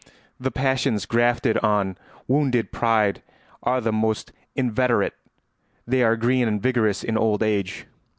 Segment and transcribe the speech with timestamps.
[0.39, 1.95] The passions grafted on
[2.27, 3.21] wounded pride
[3.61, 5.13] are the most inveterate;
[5.85, 7.85] they are green and vigorous in old age.